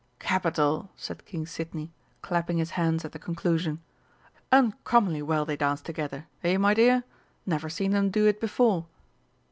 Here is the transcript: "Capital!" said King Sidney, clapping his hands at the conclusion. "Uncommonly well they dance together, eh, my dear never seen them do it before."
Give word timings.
"Capital!" 0.17 0.89
said 0.97 1.27
King 1.27 1.45
Sidney, 1.45 1.91
clapping 2.23 2.57
his 2.57 2.71
hands 2.71 3.05
at 3.05 3.11
the 3.11 3.19
conclusion. 3.19 3.79
"Uncommonly 4.51 5.21
well 5.21 5.45
they 5.45 5.55
dance 5.55 5.79
together, 5.83 6.25
eh, 6.43 6.57
my 6.57 6.73
dear 6.73 7.03
never 7.45 7.69
seen 7.69 7.91
them 7.91 8.09
do 8.09 8.25
it 8.25 8.41
before." 8.41 8.87